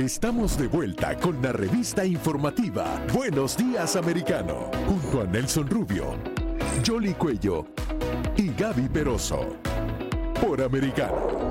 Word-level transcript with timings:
Estamos 0.00 0.56
de 0.56 0.66
vuelta 0.66 1.14
con 1.18 1.42
la 1.42 1.52
revista 1.52 2.06
informativa 2.06 3.04
Buenos 3.12 3.54
Días 3.54 3.96
Americano, 3.96 4.70
junto 4.86 5.20
a 5.20 5.24
Nelson 5.24 5.68
Rubio, 5.68 6.16
Jolly 6.86 7.12
Cuello 7.12 7.66
y 8.34 8.48
Gaby 8.54 8.88
Peroso, 8.88 9.56
por 10.40 10.62
Americano. 10.62 11.50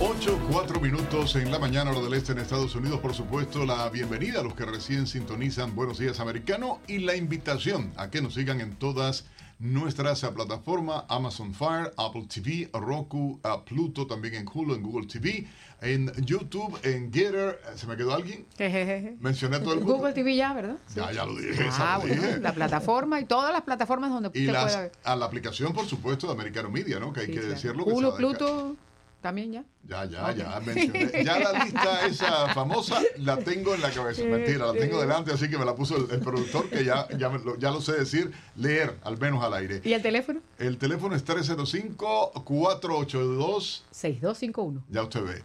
8, 0.00 0.46
4 0.50 0.80
minutos 0.80 1.36
en 1.36 1.52
la 1.52 1.58
mañana, 1.58 1.90
hora 1.90 2.00
del 2.00 2.14
este 2.14 2.32
en 2.32 2.38
Estados 2.38 2.74
Unidos. 2.74 3.00
Por 3.00 3.12
supuesto, 3.12 3.66
la 3.66 3.90
bienvenida 3.90 4.40
a 4.40 4.42
los 4.42 4.54
que 4.54 4.64
recién 4.64 5.06
sintonizan 5.06 5.74
Buenos 5.74 5.98
Días 5.98 6.20
Americano 6.20 6.80
y 6.86 7.00
la 7.00 7.16
invitación 7.16 7.92
a 7.98 8.08
que 8.08 8.22
nos 8.22 8.32
sigan 8.32 8.62
en 8.62 8.76
todas 8.76 9.26
nuestras 9.58 10.20
plataformas 10.20 11.04
Amazon 11.08 11.52
Fire, 11.52 11.92
Apple 11.96 12.26
TV, 12.32 12.70
Roku, 12.72 13.40
Pluto, 13.66 14.06
también 14.06 14.34
en 14.34 14.46
Hulu, 14.52 14.74
en 14.74 14.82
Google 14.82 15.06
TV, 15.06 15.46
en 15.80 16.12
YouTube, 16.24 16.78
en 16.84 17.12
Getter. 17.12 17.60
¿Se 17.74 17.86
me 17.86 17.96
quedó 17.96 18.14
alguien? 18.14 18.46
Mencioné 19.20 19.58
todo 19.60 19.74
el 19.74 19.80
mundo. 19.80 19.96
Google 19.96 20.12
TV 20.12 20.36
ya, 20.36 20.52
¿verdad? 20.54 20.76
Ya, 20.94 21.12
ya 21.12 21.24
lo 21.24 21.36
dije. 21.36 21.68
Ah, 21.72 21.98
bueno, 22.00 22.22
la 22.40 22.52
plataforma 22.52 23.20
y 23.20 23.24
todas 23.24 23.52
las 23.52 23.62
plataformas 23.62 24.10
donde 24.10 24.30
y 24.34 24.40
usted 24.42 24.52
las, 24.52 24.64
pueda 24.64 24.80
ver. 24.82 24.92
a 25.04 25.16
la 25.16 25.24
aplicación, 25.26 25.72
por 25.72 25.86
supuesto, 25.86 26.26
de 26.26 26.32
Americano 26.34 26.70
Media, 26.70 26.98
¿no? 27.00 27.12
Que 27.12 27.20
hay 27.20 27.26
Sí, 27.26 27.32
que 27.32 27.40
decirlo. 27.40 27.84
Hulu, 27.84 28.14
Pluto, 28.16 28.76
también 29.20 29.52
ya. 29.52 29.64
Ya, 29.88 30.04
ya, 30.04 30.32
ya 30.32 30.60
mencioné. 30.60 31.24
Ya 31.24 31.38
la 31.38 31.64
lista 31.64 32.06
esa 32.06 32.52
famosa 32.52 33.00
la 33.16 33.38
tengo 33.38 33.74
en 33.74 33.80
la 33.80 33.90
cabeza. 33.90 34.22
Mentira, 34.22 34.66
la 34.66 34.74
tengo 34.74 35.00
delante, 35.00 35.32
así 35.32 35.48
que 35.48 35.56
me 35.56 35.64
la 35.64 35.74
puso 35.74 35.96
el, 35.96 36.10
el 36.10 36.20
productor 36.20 36.68
que 36.68 36.84
ya, 36.84 37.08
ya, 37.16 37.30
me 37.30 37.38
lo, 37.38 37.58
ya 37.58 37.70
lo 37.70 37.80
sé 37.80 37.92
decir, 37.92 38.30
leer, 38.54 38.98
al 39.02 39.16
menos 39.18 39.42
al 39.42 39.54
aire. 39.54 39.80
¿Y 39.82 39.94
el 39.94 40.02
teléfono? 40.02 40.42
El 40.58 40.76
teléfono 40.76 41.16
es 41.16 41.24
305-482. 41.24 43.80
6251. 43.90 44.84
Ya 44.90 45.02
usted 45.02 45.22
ve. 45.24 45.42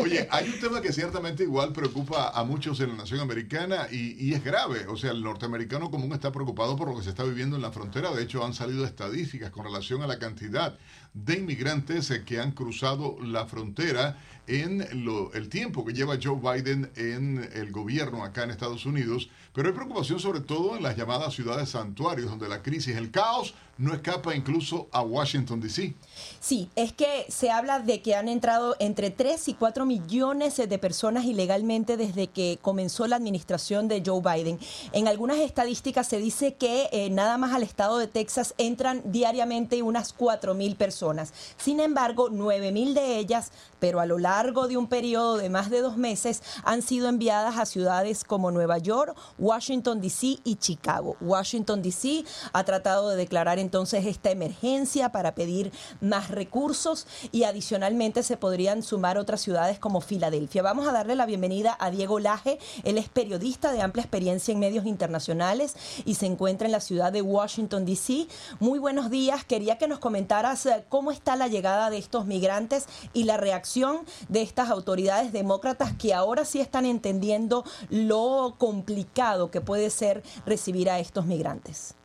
Oye, 0.02 0.26
hay 0.30 0.48
un 0.48 0.58
tema 0.60 0.82
que 0.82 0.92
ciertamente 0.92 1.44
igual 1.44 1.72
preocupa 1.72 2.30
a 2.30 2.42
muchos 2.44 2.80
en 2.80 2.88
la 2.90 2.96
nación 2.96 3.20
americana 3.20 3.86
y, 3.90 4.16
y 4.18 4.34
es 4.34 4.42
grave. 4.42 4.88
O 4.88 4.96
sea, 4.96 5.12
el 5.12 5.22
norteamericano 5.22 5.92
común 5.92 6.12
está 6.12 6.32
preocupado 6.32 6.74
por 6.76 6.88
lo 6.88 6.96
que 6.96 7.04
se 7.04 7.10
está 7.10 7.22
viviendo 7.22 7.54
en 7.54 7.62
la 7.62 7.70
frontera. 7.70 8.10
De 8.10 8.24
hecho, 8.24 8.44
han 8.44 8.52
salido 8.52 8.84
estadísticas 8.84 9.50
con 9.50 9.64
relación 9.64 10.02
a 10.02 10.08
la 10.08 10.18
cantidad 10.18 10.76
de 11.12 11.34
inmigrantes 11.34 12.10
eh, 12.10 12.24
que 12.24 12.40
han 12.40 12.52
cruzado 12.52 12.89
la 13.22 13.46
frontera 13.46 14.18
en 14.46 15.04
lo- 15.04 15.32
el 15.34 15.48
tiempo 15.48 15.84
que 15.84 15.92
lleva 15.92 16.18
Joe 16.20 16.36
Biden 16.40 16.90
en 16.96 17.48
el 17.54 17.70
gobierno 17.70 18.24
acá 18.24 18.42
en 18.44 18.50
Estados 18.50 18.84
Unidos. 18.86 19.28
Pero 19.52 19.68
hay 19.68 19.74
preocupación 19.74 20.18
sobre 20.20 20.40
todo 20.40 20.76
en 20.76 20.82
las 20.82 20.96
llamadas 20.96 21.34
ciudades 21.34 21.70
santuarios, 21.70 22.30
donde 22.30 22.48
la 22.48 22.62
crisis, 22.62 22.96
el 22.96 23.10
caos, 23.10 23.54
no 23.78 23.94
escapa 23.94 24.34
incluso 24.36 24.88
a 24.92 25.00
Washington, 25.02 25.60
D.C. 25.60 25.94
Sí, 26.38 26.68
es 26.76 26.92
que 26.92 27.24
se 27.28 27.50
habla 27.50 27.80
de 27.80 28.02
que 28.02 28.14
han 28.14 28.28
entrado 28.28 28.76
entre 28.78 29.10
3 29.10 29.48
y 29.48 29.54
4 29.54 29.86
millones 29.86 30.56
de 30.56 30.78
personas 30.78 31.24
ilegalmente 31.24 31.96
desde 31.96 32.26
que 32.26 32.58
comenzó 32.60 33.06
la 33.06 33.16
administración 33.16 33.88
de 33.88 34.02
Joe 34.04 34.20
Biden. 34.20 34.58
En 34.92 35.08
algunas 35.08 35.38
estadísticas 35.38 36.06
se 36.08 36.18
dice 36.18 36.54
que 36.54 36.88
eh, 36.92 37.08
nada 37.10 37.38
más 37.38 37.52
al 37.54 37.62
estado 37.62 37.96
de 37.98 38.06
Texas 38.06 38.54
entran 38.58 39.00
diariamente 39.06 39.82
unas 39.82 40.12
4 40.12 40.54
mil 40.54 40.76
personas. 40.76 41.32
Sin 41.56 41.80
embargo, 41.80 42.28
9 42.30 42.72
mil 42.72 42.79
de 42.88 43.18
ellas, 43.18 43.52
pero 43.78 44.00
a 44.00 44.06
lo 44.06 44.18
largo 44.18 44.66
de 44.66 44.76
un 44.76 44.88
periodo 44.88 45.36
de 45.36 45.48
más 45.48 45.70
de 45.70 45.80
dos 45.80 45.96
meses, 45.96 46.42
han 46.64 46.82
sido 46.82 47.08
enviadas 47.08 47.58
a 47.58 47.66
ciudades 47.66 48.24
como 48.24 48.50
Nueva 48.50 48.78
York, 48.78 49.16
Washington, 49.38 50.00
D.C. 50.00 50.38
y 50.44 50.56
Chicago. 50.56 51.16
Washington, 51.20 51.82
D.C. 51.82 52.24
ha 52.52 52.64
tratado 52.64 53.10
de 53.10 53.16
declarar 53.16 53.58
entonces 53.58 54.06
esta 54.06 54.30
emergencia 54.30 55.12
para 55.12 55.34
pedir 55.34 55.72
más 56.00 56.30
recursos 56.30 57.06
y 57.32 57.44
adicionalmente 57.44 58.22
se 58.22 58.36
podrían 58.36 58.82
sumar 58.82 59.18
otras 59.18 59.40
ciudades 59.40 59.78
como 59.78 60.00
Filadelfia. 60.00 60.62
Vamos 60.62 60.88
a 60.88 60.92
darle 60.92 61.14
la 61.14 61.26
bienvenida 61.26 61.76
a 61.78 61.90
Diego 61.90 62.18
Laje. 62.18 62.58
Él 62.84 62.98
es 62.98 63.08
periodista 63.08 63.72
de 63.72 63.82
amplia 63.82 64.02
experiencia 64.02 64.52
en 64.52 64.58
medios 64.58 64.86
internacionales 64.86 65.74
y 66.04 66.14
se 66.14 66.26
encuentra 66.26 66.66
en 66.66 66.72
la 66.72 66.80
ciudad 66.80 67.12
de 67.12 67.22
Washington, 67.22 67.84
D.C. 67.84 68.26
Muy 68.58 68.78
buenos 68.78 69.10
días. 69.10 69.44
Quería 69.44 69.78
que 69.78 69.88
nos 69.88 69.98
comentaras 69.98 70.66
eh, 70.66 70.84
cómo 70.88 71.10
está 71.10 71.36
la 71.36 71.48
llegada 71.48 71.90
de 71.90 71.98
estos 71.98 72.26
migrantes 72.26 72.69
y 73.12 73.24
la 73.24 73.36
reacción 73.36 74.04
de 74.28 74.42
estas 74.42 74.70
autoridades 74.70 75.32
demócratas 75.32 75.92
que 75.96 76.14
ahora 76.14 76.44
sí 76.44 76.60
están 76.60 76.86
entendiendo 76.86 77.64
lo 77.88 78.54
complicado 78.58 79.50
que 79.50 79.60
puede 79.60 79.90
ser 79.90 80.22
recibir 80.46 80.88
a 80.90 80.98
estos 80.98 81.26
migrantes. 81.26 81.96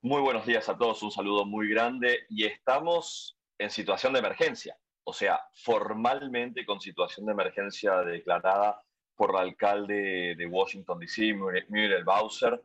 Muy 0.00 0.20
buenos 0.22 0.46
días 0.46 0.68
a 0.68 0.76
todos, 0.76 1.02
un 1.02 1.10
saludo 1.10 1.44
muy 1.44 1.68
grande 1.68 2.20
y 2.28 2.44
estamos 2.44 3.36
en 3.58 3.70
situación 3.70 4.12
de 4.12 4.20
emergencia, 4.20 4.76
o 5.04 5.12
sea, 5.12 5.40
formalmente 5.54 6.64
con 6.64 6.80
situación 6.80 7.26
de 7.26 7.32
emergencia 7.32 7.96
declarada 8.02 8.80
por 9.16 9.30
el 9.30 9.36
alcalde 9.36 10.36
de 10.36 10.46
Washington, 10.46 11.00
D.C., 11.00 11.34
Muriel 11.34 12.04
Bowser, 12.04 12.62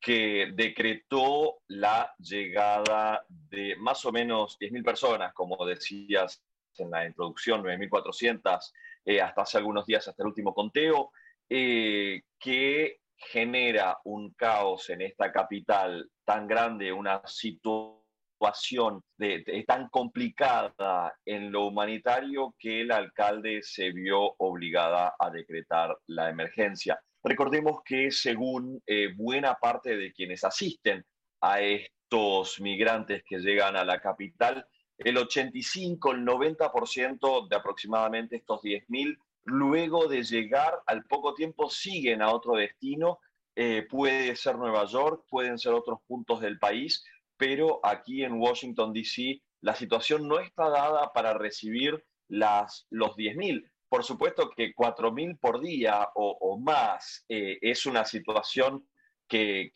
que 0.00 0.52
decretó 0.54 1.58
la 1.68 2.12
llegada 2.18 3.24
de 3.28 3.76
más 3.76 4.04
o 4.04 4.12
menos 4.12 4.56
10.000 4.60 4.84
personas, 4.84 5.32
como 5.32 5.64
decías 5.66 6.42
en 6.78 6.90
la 6.90 7.06
introducción, 7.06 7.62
9.400 7.62 8.72
eh, 9.04 9.20
hasta 9.20 9.42
hace 9.42 9.58
algunos 9.58 9.86
días, 9.86 10.06
hasta 10.06 10.22
el 10.22 10.28
último 10.28 10.52
conteo, 10.52 11.10
eh, 11.48 12.22
que 12.38 12.98
genera 13.16 13.98
un 14.04 14.34
caos 14.34 14.90
en 14.90 15.02
esta 15.02 15.32
capital 15.32 16.10
tan 16.24 16.46
grande, 16.46 16.92
una 16.92 17.22
situación 17.24 19.02
de, 19.16 19.64
tan 19.66 19.88
complicada 19.88 21.14
en 21.24 21.50
lo 21.50 21.66
humanitario 21.66 22.54
que 22.58 22.82
el 22.82 22.92
alcalde 22.92 23.60
se 23.62 23.92
vio 23.92 24.34
obligada 24.38 25.14
a 25.18 25.30
decretar 25.30 25.96
la 26.08 26.28
emergencia. 26.28 27.00
Recordemos 27.28 27.82
que 27.84 28.12
según 28.12 28.80
eh, 28.86 29.08
buena 29.16 29.56
parte 29.56 29.96
de 29.96 30.12
quienes 30.12 30.44
asisten 30.44 31.04
a 31.40 31.60
estos 31.60 32.60
migrantes 32.60 33.24
que 33.28 33.40
llegan 33.40 33.74
a 33.74 33.84
la 33.84 34.00
capital, 34.00 34.64
el 34.96 35.18
85, 35.18 36.12
el 36.12 36.24
90% 36.24 37.48
de 37.48 37.56
aproximadamente 37.56 38.36
estos 38.36 38.62
10.000 38.62 39.18
luego 39.42 40.06
de 40.06 40.22
llegar 40.22 40.80
al 40.86 41.04
poco 41.06 41.34
tiempo 41.34 41.68
siguen 41.68 42.22
a 42.22 42.32
otro 42.32 42.54
destino. 42.54 43.18
Eh, 43.56 43.84
puede 43.90 44.36
ser 44.36 44.56
Nueva 44.56 44.84
York, 44.84 45.24
pueden 45.28 45.58
ser 45.58 45.72
otros 45.72 45.98
puntos 46.06 46.40
del 46.40 46.60
país, 46.60 47.04
pero 47.36 47.80
aquí 47.82 48.22
en 48.22 48.34
Washington, 48.34 48.92
D.C., 48.92 49.42
la 49.62 49.74
situación 49.74 50.28
no 50.28 50.38
está 50.38 50.68
dada 50.68 51.12
para 51.12 51.34
recibir 51.34 52.04
las, 52.28 52.86
los 52.90 53.16
10.000. 53.16 53.68
Por 53.96 54.04
supuesto 54.04 54.50
que 54.50 54.74
4.000 54.74 55.38
por 55.40 55.58
día 55.58 56.06
o, 56.16 56.58
más 56.58 57.24
eh, 57.30 57.56
es 57.62 57.86
una 57.86 58.04
situación 58.04 58.86
que 59.26 59.72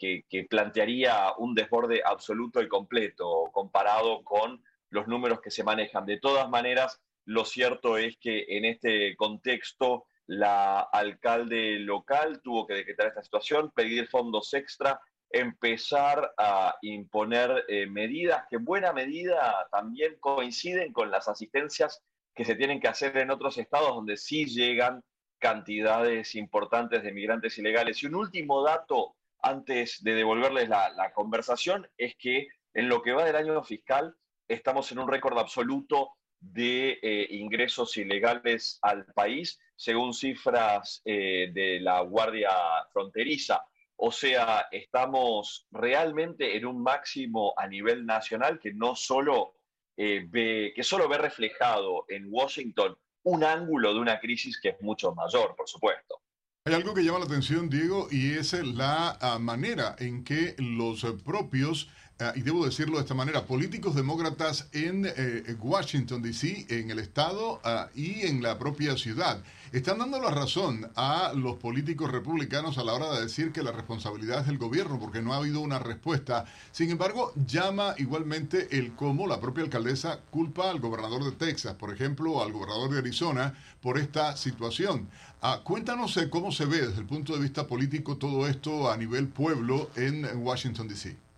plantearía 0.51 1.33
un 1.39 1.55
desborde 1.55 2.03
absoluto 2.05 2.61
y 2.61 2.69
completo 2.69 3.45
comparado 3.51 4.23
con 4.23 4.63
los 4.91 5.09
números 5.09 5.41
que 5.41 5.51
se 5.51 5.65
manejan. 5.65 6.05
De 6.05 6.19
todas 6.19 6.51
maneras, 6.51 7.01
lo 7.25 7.47
cierto 7.47 7.97
es 7.97 8.19
que 8.19 8.45
en 8.47 8.67
este 8.67 9.17
contexto 9.17 10.05
la 10.27 10.81
alcalde 10.81 11.79
local 11.79 12.43
tuvo 12.43 12.67
que 12.67 12.75
decretar 12.75 13.07
esta 13.07 13.23
situación, 13.23 13.73
pedir 13.75 14.07
fondos 14.09 14.53
extra, 14.53 15.01
empezar 15.31 16.31
a 16.37 16.77
imponer 16.83 17.65
eh, 17.69 17.87
medidas 17.87 18.45
que 18.51 18.57
en 18.57 18.67
buena 18.67 18.93
medida 18.93 19.67
también 19.73 20.19
coinciden 20.21 20.93
con 20.93 21.11
las 21.11 21.27
asistencias 21.27 22.03
que 22.35 22.45
se 22.45 22.55
tienen 22.55 22.81
que 22.81 22.89
hacer 22.89 23.17
en 23.19 23.31
otros 23.31 23.59
estados 23.59 23.95
donde 23.95 24.17
sí 24.17 24.47
llegan 24.47 25.03
cantidades 25.39 26.35
importantes 26.35 27.03
de 27.03 27.13
migrantes 27.13 27.59
ilegales. 27.59 28.03
Y 28.03 28.07
un 28.07 28.15
último 28.15 28.63
dato 28.63 29.17
antes 29.43 30.03
de 30.05 30.15
devolverles 30.15 30.69
la, 30.69 31.13
conversación 31.15 31.89
es 31.97 32.15
que 32.17 32.49
en 32.75 32.89
lo 32.89 33.03
que 33.03 33.13
va 33.13 33.25
del 33.25 33.37
año 33.37 33.63
fiscal 33.65 34.15
estamos 34.47 34.93
en 34.93 34.99
un 34.99 35.09
récord 35.09 35.39
absoluto 35.39 36.13
de 36.39 36.99
eh, 37.03 37.27
ingresos 37.31 37.97
ilegales 37.97 38.79
al 38.83 39.05
país, 39.07 39.59
según 39.77 40.15
cifras 40.15 41.03
eh, 41.05 41.51
de 41.53 41.81
la 41.81 42.01
Guardia 42.01 42.51
Fronteriza. 42.93 43.63
O 43.97 44.11
sea, 44.11 44.67
estamos 44.71 45.67
realmente 45.71 46.57
en 46.57 46.65
un 46.65 46.83
máximo 46.83 47.53
a 47.57 47.67
nivel 47.67 48.07
nacional 48.07 48.59
que 48.59 48.73
no 48.73 48.95
solo 48.95 49.60
eh, 50.03 50.73
que 50.75 50.83
solo 50.83 51.07
ve 51.11 51.19
reflejado 51.19 52.07
en 52.09 52.27
Washington 52.31 52.97
un 53.25 53.45
ángulo 53.45 53.93
de 53.93 54.01
una 54.01 54.19
crisis 54.19 54.59
que 54.59 54.71
es 54.71 54.81
mucho 54.81 55.15
mayor, 55.15 55.55
por 55.55 55.69
supuesto. 55.69 56.23
Hay 56.65 56.73
algo 56.73 56.95
que 56.95 57.03
llama 57.03 57.19
la 57.19 57.27
atención, 57.27 57.69
Diego, 57.69 58.09
y 58.11 58.33
es 58.33 58.55
la 58.55 59.19
ah, 59.21 59.39
manera 59.39 59.97
en 59.99 60.25
que 60.25 60.55
los 60.57 61.05
eh, 61.05 61.13
propios 61.23 61.91
ah, 62.21 62.33
y 62.35 62.43
debo 62.43 62.65
decirlo 62.65 62.97
de 62.97 63.03
esta 63.03 63.15
manera, 63.15 63.47
políticos 63.47 63.95
demócratas 63.95 64.69
en 64.73 65.07
eh, 65.07 65.57
Washington, 65.61 66.23
D.C., 66.23 66.67
en 66.69 66.91
el 66.91 66.99
estado 66.99 67.61
ah, 67.65 67.89
y 67.95 68.27
en 68.27 68.43
la 68.43 68.59
propia 68.59 68.97
ciudad, 68.97 69.43
están 69.73 69.99
dando 69.99 70.21
la 70.21 70.31
razón 70.31 70.91
a 70.97 71.33
los 71.33 71.57
políticos 71.57 72.11
republicanos 72.11 72.77
a 72.77 72.83
la 72.83 72.93
hora 72.93 73.13
de 73.15 73.23
decir 73.23 73.53
que 73.53 73.63
la 73.63 73.71
responsabilidad 73.71 74.41
es 74.41 74.47
del 74.49 74.59
gobierno, 74.59 74.99
porque 74.99 75.23
no 75.23 75.33
ha 75.33 75.37
habido 75.37 75.61
una 75.61 75.79
respuesta. 75.79 76.45
Sin 76.73 76.91
embargo, 76.91 77.33
llama 77.47 77.95
igualmente 77.99 78.67
el 78.77 78.97
cómo 78.97 79.29
la 79.29 79.41
propia 79.41 79.63
alcaldesa 79.63 80.19
culpa 80.31 80.71
al 80.71 80.81
gobernador 80.81 81.23
de 81.23 81.33
Texas, 81.33 81.75
por 81.75 81.93
ejemplo, 81.95 82.43
al 82.43 82.53
gobernador 82.53 82.91
de 82.91 82.99
Arizona, 82.99 83.55
por 83.81 83.97
esta 83.97 84.37
situación. 84.37 85.09
Ah, 85.41 85.61
cuéntanos 85.63 86.17
eh, 86.17 86.29
cómo 86.29 86.51
se 86.51 86.65
ve 86.65 86.87
desde 86.87 87.01
el 87.01 87.07
punto 87.07 87.35
de 87.35 87.41
vista 87.41 87.69
político 87.69 88.17
todo 88.17 88.49
esto 88.49 88.91
a 88.91 88.97
nivel 88.97 89.29
pueblo 89.29 89.89
en 89.95 90.27
Washington, 90.37 90.89
D.C. 90.89 91.30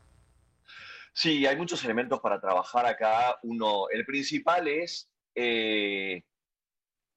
Sí, 1.12 1.47
hay 1.47 1.56
muchos 1.56 1.85
elementos 1.85 2.20
para 2.20 2.41
trabajar 2.41 2.87
acá. 2.87 3.38
Uno, 3.43 3.88
el 3.91 4.05
principal 4.05 4.67
es 4.69 5.11
eh, 5.35 6.23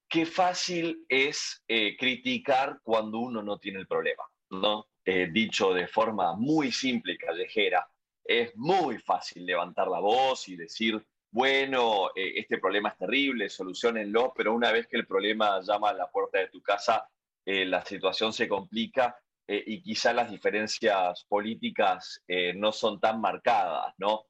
qué 0.09 0.25
fácil 0.25 1.05
es 1.07 1.63
eh, 1.67 1.95
criticar 1.97 2.79
cuando 2.83 3.19
uno 3.19 3.41
no 3.41 3.57
tiene 3.57 3.79
el 3.79 3.87
problema, 3.87 4.23
¿no? 4.49 4.87
dicho 5.31 5.71
de 5.71 5.87
forma 5.87 6.33
muy 6.33 6.71
simple 6.71 7.13
y 7.13 7.17
callejera, 7.19 7.87
es 8.23 8.55
muy 8.55 8.97
fácil 8.97 9.45
levantar 9.45 9.87
la 9.87 9.99
voz 9.99 10.49
y 10.49 10.55
decir 10.55 11.05
bueno, 11.35 12.11
eh, 12.15 12.31
este 12.37 12.59
problema 12.59 12.87
es 12.87 12.97
terrible, 12.97 13.49
solucionenlo, 13.49 14.31
pero 14.33 14.53
una 14.53 14.71
vez 14.71 14.87
que 14.87 14.95
el 14.95 15.05
problema 15.05 15.59
llama 15.59 15.89
a 15.89 15.93
la 15.93 16.09
puerta 16.09 16.39
de 16.39 16.47
tu 16.47 16.61
casa, 16.61 17.09
eh, 17.45 17.65
la 17.65 17.83
situación 17.83 18.31
se 18.31 18.47
complica 18.47 19.21
eh, 19.47 19.63
y 19.65 19.81
quizá 19.81 20.13
las 20.13 20.31
diferencias 20.31 21.25
políticas 21.27 22.23
no 22.55 22.71
son 22.71 22.99
tan 22.99 23.21
marcadas, 23.21 23.93
¿no? 23.97 24.25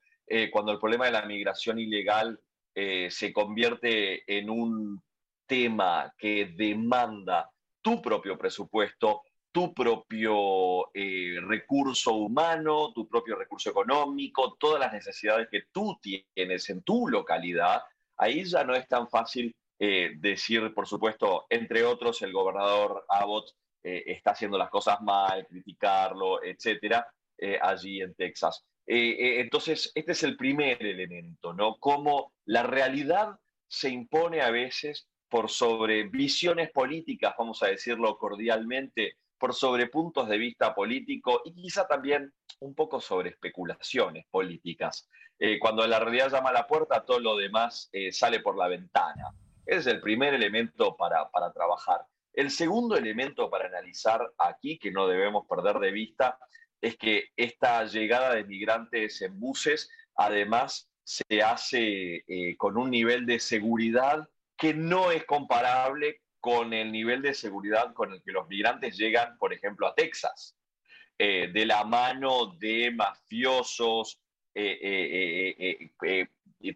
cuando 0.51 0.71
el 0.71 0.79
problema 0.79 1.05
de 1.05 1.11
la 1.11 1.25
migración 1.25 1.77
ilegal 1.77 2.39
se 2.73 3.31
convierte 3.31 4.23
en 4.27 4.49
un 4.49 5.03
tema 5.45 6.11
que 6.17 6.53
demanda 6.55 7.49
tu 7.81 8.01
propio 8.01 8.37
presupuesto, 8.37 9.21
tu 9.55 9.73
propio 9.73 10.93
eh, 10.93 11.37
recurso 11.39 12.13
humano, 12.13 12.91
tu 12.93 13.07
propio 13.07 13.37
recurso 13.37 13.69
económico, 13.69 14.57
todas 14.59 14.81
las 14.81 14.91
necesidades 14.91 15.47
que 15.49 15.63
tú 15.71 15.97
tienes 16.01 16.69
en 16.69 16.81
tu 16.81 17.07
localidad, 17.07 17.81
ahí 18.17 18.43
ya 18.43 18.65
no 18.65 18.75
es 18.75 18.85
tan 18.87 19.07
fácil 19.07 19.55
eh, 19.79 20.11
decir, 20.17 20.73
por 20.73 20.87
supuesto, 20.87 21.45
entre 21.49 21.85
otros, 21.85 22.21
el 22.21 22.33
gobernador 22.33 23.05
Abbott 23.07 23.51
eh, 23.85 24.03
está 24.07 24.31
haciendo 24.31 24.57
las 24.57 24.69
cosas 24.69 24.99
mal, 25.01 25.45
criticarlo, 25.47 26.43
etcétera, 26.43 27.07
allí 27.61 28.01
en 28.01 28.15
Texas. 28.15 28.65
entonces, 28.87 29.91
este 29.93 30.13
es 30.13 30.23
el 30.23 30.37
primer 30.37 30.81
elemento, 30.81 31.53
¿no? 31.53 31.75
Cómo 31.79 32.31
la 32.45 32.63
realidad 32.63 33.37
se 33.67 33.89
impone 33.89 34.41
a 34.41 34.51
veces 34.51 35.09
por 35.29 35.49
sobre 35.49 36.03
visiones 36.03 36.71
políticas, 36.71 37.35
vamos 37.37 37.61
a 37.61 37.67
decirlo 37.67 38.17
cordialmente, 38.17 39.17
por 39.37 39.53
sobre 39.53 39.87
puntos 39.87 40.29
de 40.29 40.37
vista 40.37 40.73
político 40.73 41.41
y 41.43 41.53
quizá 41.53 41.87
también 41.87 42.33
un 42.59 42.73
poco 42.73 43.01
sobre 43.01 43.31
especulaciones 43.31 44.25
políticas. 44.31 45.09
Eh, 45.37 45.59
cuando 45.59 45.85
la 45.85 45.99
realidad 45.99 46.31
llama 46.31 46.49
a 46.49 46.53
la 46.53 46.67
puerta, 46.67 47.03
todo 47.03 47.19
lo 47.19 47.35
demás 47.35 47.89
eh, 47.91 48.11
sale 48.11 48.39
por 48.39 48.57
la 48.57 48.67
ventana. 48.67 49.31
Ese 49.65 49.79
es 49.79 49.87
el 49.87 50.01
primer 50.01 50.33
elemento 50.33 50.95
para, 50.95 51.29
para 51.29 51.51
trabajar. 51.51 52.01
El 52.35 52.51
segundo 52.51 52.97
elemento 52.97 53.49
para 53.49 53.67
analizar 53.67 54.21
aquí, 54.37 54.77
que 54.77 54.91
no 54.91 55.07
debemos 55.07 55.47
perder 55.47 55.79
de 55.79 55.91
vista, 55.91 56.37
es 56.81 56.97
que 56.97 57.29
esta 57.37 57.85
llegada 57.85 58.35
de 58.35 58.43
migrantes 58.43 59.21
en 59.21 59.39
buses, 59.39 59.89
además, 60.15 60.89
se 61.01 61.41
hace 61.41 62.25
eh, 62.27 62.57
con 62.57 62.77
un 62.77 62.91
nivel 62.91 63.25
de 63.25 63.39
seguridad 63.39 64.27
que 64.57 64.73
no 64.73 65.11
es 65.11 65.23
comparable 65.23 66.23
con 66.41 66.73
el 66.73 66.91
nivel 66.91 67.21
de 67.21 67.33
seguridad 67.33 67.93
con 67.93 68.11
el 68.11 68.21
que 68.21 68.33
los 68.33 68.47
migrantes 68.49 68.97
llegan, 68.97 69.37
por 69.37 69.53
ejemplo, 69.53 69.87
a 69.87 69.95
Texas, 69.95 70.57
eh, 71.17 71.49
de 71.53 71.65
la 71.65 71.85
mano 71.85 72.47
de 72.59 72.91
mafiosos, 72.91 74.19
eh, 74.53 75.89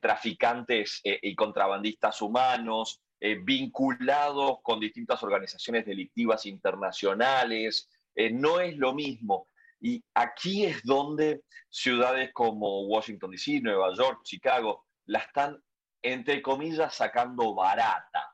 traficantes 0.01 1.01
y 1.03 1.35
contrabandistas 1.35 2.21
humanos, 2.21 3.01
vinculados 3.19 4.57
con 4.63 4.79
distintas 4.79 5.21
organizaciones 5.23 5.85
delictivas 5.85 6.45
internacionales. 6.45 7.89
no 8.31 8.59
es 8.59 8.77
lo 8.77 8.93
mismo. 8.93 9.47
Y 9.81 10.03
aquí 10.13 10.65
es 10.65 10.83
donde 10.83 11.43
ciudades 11.69 12.31
como 12.33 12.87
Washington, 12.87 13.31
D.C., 13.31 13.61
Nueva 13.61 13.93
York, 13.95 14.21
Chicago, 14.23 14.85
la 15.05 15.19
están, 15.19 15.61
entre 16.01 16.41
comillas, 16.41 16.95
sacando 16.95 17.55
barata 17.55 18.29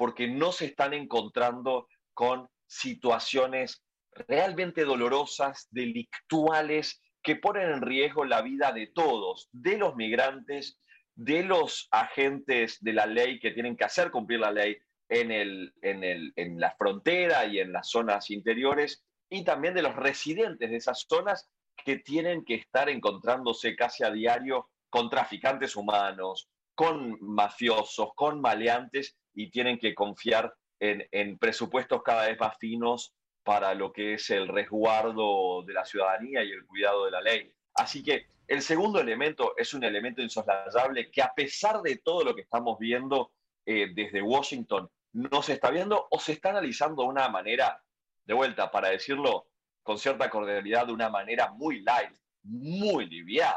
porque 0.00 0.26
no 0.26 0.50
se 0.50 0.64
están 0.64 0.94
encontrando 0.94 1.86
con 2.14 2.48
situaciones 2.66 3.84
realmente 4.26 4.86
dolorosas, 4.86 5.68
delictuales, 5.70 7.02
que 7.22 7.36
ponen 7.36 7.70
en 7.70 7.82
riesgo 7.82 8.24
la 8.24 8.40
vida 8.40 8.72
de 8.72 8.86
todos, 8.86 9.50
de 9.52 9.76
los 9.76 9.96
migrantes, 9.96 10.80
de 11.14 11.42
los 11.42 11.88
agentes 11.90 12.78
de 12.80 12.92
la 12.92 13.06
ley 13.06 13.38
que 13.38 13.50
tienen 13.50 13.76
que 13.76 13.84
hacer 13.84 14.10
cumplir 14.10 14.40
la 14.40 14.52
ley 14.52 14.76
en, 15.08 15.30
el, 15.30 15.74
en, 15.82 16.04
el, 16.04 16.32
en 16.36 16.60
la 16.60 16.74
frontera 16.76 17.44
y 17.46 17.58
en 17.58 17.72
las 17.72 17.90
zonas 17.90 18.30
interiores, 18.30 19.04
y 19.28 19.44
también 19.44 19.74
de 19.74 19.82
los 19.82 19.96
residentes 19.96 20.70
de 20.70 20.76
esas 20.76 21.06
zonas 21.08 21.50
que 21.84 21.96
tienen 21.98 22.44
que 22.44 22.54
estar 22.54 22.88
encontrándose 22.88 23.74
casi 23.76 24.04
a 24.04 24.10
diario 24.10 24.68
con 24.88 25.08
traficantes 25.08 25.76
humanos, 25.76 26.48
con 26.74 27.16
mafiosos, 27.20 28.10
con 28.14 28.40
maleantes, 28.40 29.16
y 29.34 29.50
tienen 29.50 29.78
que 29.78 29.94
confiar 29.94 30.52
en, 30.80 31.38
presupuestos 31.38 32.02
cada 32.02 32.26
vez 32.26 32.38
más 32.38 32.56
finos 32.58 33.14
para 33.44 33.74
lo 33.74 33.92
que 33.92 34.14
es 34.14 34.30
el 34.30 34.48
resguardo 34.48 35.62
de 35.62 35.74
la 35.74 35.84
ciudadanía 35.84 36.42
y 36.42 36.50
el 36.50 36.66
cuidado 36.66 37.04
de 37.04 37.10
la 37.10 37.20
ley. 37.20 37.52
Así 37.74 38.02
que 38.02 38.26
el 38.46 38.62
segundo 38.62 39.00
elemento 39.00 39.54
es 39.56 39.74
un 39.74 39.84
elemento 39.84 40.22
insoslayable 40.22 41.10
que 41.10 41.22
a 41.22 41.32
pesar 41.34 41.80
de 41.82 41.98
todo 41.98 42.24
lo 42.24 42.34
que 42.34 42.42
estamos 42.42 42.78
viendo 42.78 43.32
eh, 43.64 43.92
desde 43.94 44.22
Washington, 44.22 44.90
no 45.12 45.42
se 45.42 45.54
está 45.54 45.70
viendo 45.70 46.06
o 46.10 46.18
se 46.18 46.32
está 46.32 46.50
analizando 46.50 47.02
de 47.02 47.08
una 47.08 47.28
manera, 47.28 47.82
de 48.24 48.34
vuelta, 48.34 48.70
para 48.70 48.88
decirlo 48.88 49.46
con 49.82 49.98
cierta 49.98 50.28
cordialidad, 50.30 50.86
de 50.86 50.92
una 50.92 51.08
manera 51.08 51.50
muy 51.52 51.80
light, 51.82 52.10
muy 52.42 53.06
liviana. 53.06 53.54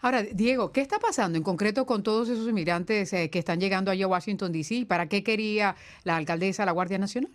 Ahora, 0.00 0.22
Diego, 0.22 0.72
¿qué 0.72 0.80
está 0.80 0.98
pasando 0.98 1.38
en 1.38 1.44
concreto 1.44 1.86
con 1.86 2.02
todos 2.02 2.28
esos 2.28 2.48
inmigrantes 2.48 3.12
eh, 3.12 3.30
que 3.30 3.38
están 3.38 3.60
llegando 3.60 3.90
allá 3.90 4.06
a 4.06 4.08
Washington, 4.08 4.52
D.C.? 4.52 4.86
¿Para 4.86 5.08
qué 5.08 5.22
quería 5.22 5.76
la 6.04 6.16
alcaldesa 6.16 6.64
la 6.64 6.72
Guardia 6.72 6.98
Nacional? 6.98 7.32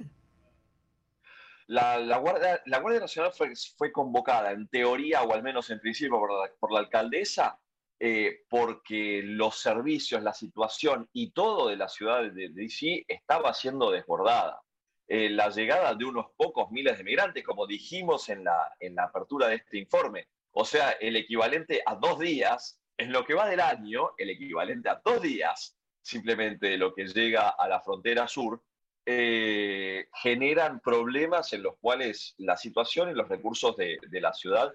La, 1.67 2.17
Guardia, 2.17 2.61
Nacional 2.99 3.31
fue, 3.77 3.91
convocada, 3.91 4.51
en 4.51 4.67
teoría, 4.67 5.23
o 5.23 5.33
al 5.33 5.43
menos 5.43 5.69
en 5.69 5.79
principio, 5.79 6.19
por 6.59 6.71
la, 6.71 6.79
alcaldesa, 6.79 7.59
eh, 7.99 8.43
porque 8.49 9.21
los 9.23 9.59
servicios, 9.59 10.21
la 10.21 10.33
situación 10.33 11.09
y 11.13 11.31
todo 11.31 11.69
de 11.69 11.77
la 11.77 11.87
ciudad 11.87 12.23
de 12.23 12.49
D.C. 12.49 13.05
estaba 13.07 13.53
siendo 13.53 13.89
desbordada. 13.89 14.61
Eh, 15.07 15.29
la 15.29 15.49
llegada 15.49 15.93
de 15.95 16.05
unos 16.05 16.27
pocos 16.35 16.71
miles 16.71 16.97
de 16.97 17.03
migrantes, 17.03 17.43
como 17.43 17.67
dijimos 17.67 18.29
en 18.29 18.43
la, 18.43 18.75
en 18.79 18.95
la 18.95 19.03
apertura 19.05 19.47
de 19.47 19.55
este 19.55 19.77
informe, 19.77 20.27
o 20.51 20.65
sea, 20.65 20.91
el 20.91 21.15
equivalente 21.15 21.81
a 21.85 21.95
dos 21.95 22.19
días, 22.19 22.79
en 22.97 23.11
lo 23.11 23.25
que 23.25 23.33
va 23.33 23.49
del 23.49 23.59
año, 23.59 24.11
el 24.17 24.29
equivalente 24.29 24.89
a 24.89 25.01
dos 25.03 25.21
días 25.21 25.77
simplemente 26.05 26.77
lo 26.77 26.93
que 26.93 27.07
llega 27.07 27.49
a 27.49 27.67
la 27.67 27.81
frontera 27.81 28.27
sur, 28.27 28.61
eh, 29.07 30.07
generan 30.15 30.79
problemas 30.79 31.53
en 31.53 31.61
los 31.61 31.77
cuales 31.77 32.33
la 32.39 32.57
situación 32.57 33.11
y 33.11 33.13
los 33.13 33.29
recursos 33.29 33.75
de, 33.77 33.99
la 34.11 34.33
ciudad 34.33 34.73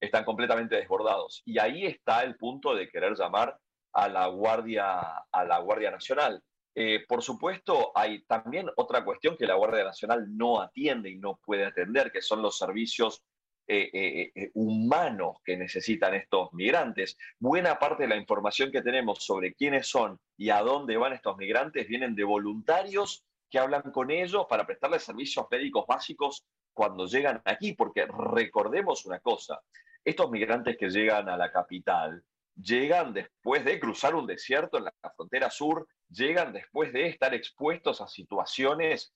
están 0.00 0.24
completamente 0.24 0.76
desbordados. 0.76 1.42
Y 1.44 1.58
ahí 1.58 1.86
está 1.86 2.22
el 2.22 2.36
punto 2.36 2.76
de 2.76 2.88
querer 2.88 3.16
llamar 3.16 3.58
a 3.92 4.08
la 4.08 4.28
Guardia, 4.28 5.00
a 5.32 5.44
la 5.44 5.58
Guardia 5.58 5.90
Nacional. 5.90 6.40
Eh, 6.76 7.04
por 7.08 7.22
supuesto, 7.22 7.90
hay 7.94 8.22
también 8.22 8.70
otra 8.76 9.04
cuestión 9.04 9.36
que 9.36 9.46
la 9.46 9.54
Guardia 9.54 9.82
Nacional 9.82 10.26
no 10.28 10.60
atiende 10.60 11.10
y 11.10 11.18
no 11.18 11.40
puede 11.44 11.64
atender, 11.64 12.12
que 12.12 12.22
son 12.22 12.40
los 12.40 12.56
servicios 12.56 13.24
eh, 13.66 14.50
humanos 14.54 15.38
que 15.44 15.56
necesitan 15.56 16.14
estos 16.14 16.52
migrantes. 16.52 17.18
Buena 17.40 17.80
parte 17.80 18.04
de 18.04 18.08
la 18.10 18.16
información 18.16 18.70
que 18.70 18.82
tenemos 18.82 19.24
sobre 19.24 19.54
quiénes 19.54 19.88
son 19.88 20.20
y 20.36 20.50
a 20.50 20.60
dónde 20.60 20.96
van 20.96 21.14
estos 21.14 21.36
migrantes 21.36 21.88
vienen 21.88 22.14
de 22.14 22.24
voluntarios 22.24 23.24
que 23.52 23.58
hablan 23.58 23.82
con 23.92 24.10
ellos 24.10 24.46
para 24.48 24.66
prestarles 24.66 25.04
servicios 25.04 25.46
médicos 25.50 25.84
básicos 25.86 26.42
cuando 26.72 27.06
llegan 27.06 27.42
aquí, 27.44 27.74
porque 27.74 28.06
recordemos 28.06 29.04
una 29.04 29.20
cosa, 29.20 29.60
estos 30.02 30.30
migrantes 30.30 30.78
que 30.78 30.88
llegan 30.88 31.28
a 31.28 31.36
la 31.36 31.52
capital 31.52 32.24
llegan 32.54 33.12
después 33.12 33.64
de 33.64 33.78
cruzar 33.78 34.14
un 34.14 34.26
desierto 34.26 34.78
en 34.78 34.84
la 34.84 34.92
frontera 35.14 35.50
sur, 35.50 35.86
llegan 36.08 36.52
después 36.52 36.92
de 36.92 37.06
estar 37.06 37.34
expuestos 37.34 38.00
a 38.00 38.08
situaciones, 38.08 39.14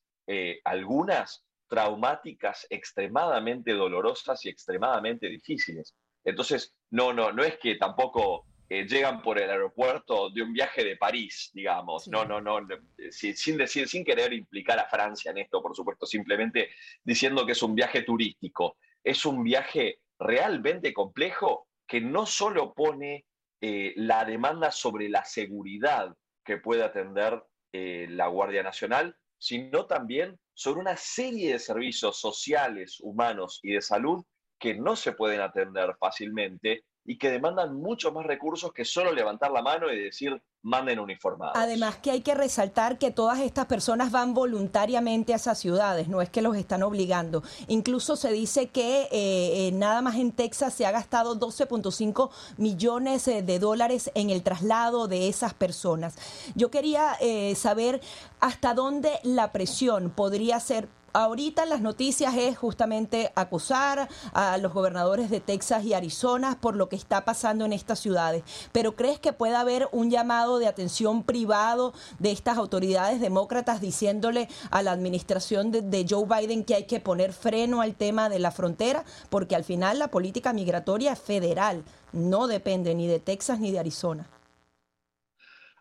algunas 0.64 1.44
traumáticas 1.68 2.66
extremadamente 2.70 3.72
dolorosas 3.72 4.44
y 4.44 4.48
extremadamente 4.50 5.28
difíciles. 5.28 5.94
Entonces, 6.24 6.74
no, 6.90 7.12
no, 7.12 7.32
no 7.32 7.42
es 7.42 7.58
que 7.58 7.76
tampoco 7.76 8.46
eh, 8.68 8.84
llegan 8.86 9.22
por 9.22 9.38
el 9.38 9.48
aeropuerto 9.48 10.30
de 10.30 10.42
un 10.42 10.52
viaje 10.52 10.84
de 10.84 10.96
París, 10.96 11.50
digamos. 11.54 12.08
No, 12.08 12.24
no, 12.24 12.40
no, 12.40 12.66
sin, 13.10 13.56
decir, 13.56 13.88
sin 13.88 14.04
querer 14.04 14.32
implicar 14.32 14.78
a 14.78 14.88
Francia 14.88 15.30
en 15.30 15.38
esto, 15.38 15.62
por 15.62 15.74
supuesto, 15.74 16.06
simplemente 16.06 16.70
diciendo 17.04 17.46
que 17.46 17.52
es 17.52 17.62
un 17.62 17.74
viaje 17.74 18.02
turístico. 18.02 18.76
Es 19.04 19.24
un 19.24 19.44
viaje 19.44 20.00
realmente 20.18 20.92
complejo 20.92 21.68
que 21.86 22.00
no 22.00 22.26
solo 22.26 22.74
pone 22.74 23.24
eh, 23.60 23.92
la 23.96 24.24
demanda 24.24 24.70
sobre 24.70 25.08
la 25.08 25.24
seguridad 25.24 26.14
que 26.44 26.58
puede 26.58 26.82
atender 26.82 27.42
eh, 27.72 28.06
la 28.10 28.26
Guardia 28.26 28.62
Nacional, 28.62 29.16
sino 29.38 29.86
también 29.86 30.38
sobre 30.54 30.80
una 30.80 30.96
serie 30.96 31.52
de 31.52 31.58
servicios 31.58 32.20
sociales, 32.20 32.98
humanos 33.00 33.60
y 33.62 33.74
de 33.74 33.82
salud 33.82 34.24
que 34.58 34.74
no 34.74 34.96
se 34.96 35.12
pueden 35.12 35.40
atender 35.40 35.94
fácilmente 36.00 36.84
y 37.06 37.18
que 37.18 37.30
demandan 37.30 37.76
mucho 37.76 38.12
más 38.12 38.26
recursos 38.26 38.72
que 38.72 38.84
solo 38.84 39.12
levantar 39.12 39.50
la 39.50 39.62
mano 39.62 39.90
y 39.92 39.98
decir 39.98 40.42
manden 40.62 40.98
uniformados. 40.98 41.54
Además 41.56 41.96
que 41.98 42.10
hay 42.10 42.22
que 42.22 42.34
resaltar 42.34 42.98
que 42.98 43.12
todas 43.12 43.38
estas 43.38 43.66
personas 43.66 44.10
van 44.10 44.34
voluntariamente 44.34 45.32
a 45.32 45.36
esas 45.36 45.58
ciudades, 45.58 46.08
no 46.08 46.20
es 46.20 46.28
que 46.28 46.42
los 46.42 46.56
están 46.56 46.82
obligando. 46.82 47.44
Incluso 47.68 48.16
se 48.16 48.32
dice 48.32 48.66
que 48.66 49.02
eh, 49.02 49.08
eh, 49.12 49.70
nada 49.72 50.02
más 50.02 50.16
en 50.16 50.32
Texas 50.32 50.74
se 50.74 50.84
ha 50.84 50.90
gastado 50.90 51.38
12.5 51.38 52.30
millones 52.56 53.28
eh, 53.28 53.42
de 53.42 53.60
dólares 53.60 54.10
en 54.14 54.30
el 54.30 54.42
traslado 54.42 55.06
de 55.06 55.28
esas 55.28 55.54
personas. 55.54 56.16
Yo 56.56 56.70
quería 56.70 57.16
saber 57.54 58.00
hasta 58.40 58.74
dónde 58.74 59.10
la 59.22 59.52
presión 59.52 60.10
podría 60.10 60.58
ser 60.58 60.88
ahorita 61.16 61.64
las 61.64 61.80
noticias 61.80 62.34
es 62.36 62.58
justamente 62.58 63.32
acusar 63.34 64.08
a 64.34 64.58
los 64.58 64.74
gobernadores 64.74 65.30
de 65.30 65.40
Texas 65.40 65.84
y 65.84 65.94
Arizona 65.94 66.58
por 66.60 66.76
lo 66.76 66.90
que 66.90 66.96
está 66.96 67.24
pasando 67.24 67.64
en 67.64 67.72
estas 67.72 68.00
ciudades. 68.00 68.42
Pero 68.72 68.96
¿crees 68.96 69.18
que 69.18 69.32
puede 69.32 69.56
haber 69.56 69.88
un 69.92 70.10
llamado 70.10 70.58
de 70.58 70.66
atención 70.66 71.22
privado 71.22 71.94
de 72.18 72.32
estas 72.32 72.58
autoridades 72.58 73.20
demócratas 73.20 73.80
diciéndole 73.80 74.48
a 74.70 74.82
la 74.82 74.92
administración 74.92 75.70
de, 75.72 76.06
Joe 76.08 76.26
Biden 76.26 76.64
que 76.64 76.74
hay 76.74 76.84
que 76.84 77.00
poner 77.00 77.32
freno 77.32 77.80
al 77.80 77.94
tema 77.94 78.28
de 78.28 78.38
la 78.38 78.50
frontera? 78.50 79.04
Porque 79.30 79.56
al 79.56 79.64
final 79.64 79.98
la 79.98 80.08
política 80.08 80.52
migratoria 80.52 81.12
es 81.12 81.18
federal, 81.18 81.82
no 82.12 82.46
depende 82.46 82.94
ni 82.94 83.06
de 83.06 83.20
Texas 83.20 83.58
ni 83.58 83.70
de 83.72 83.78
Arizona 83.78 84.28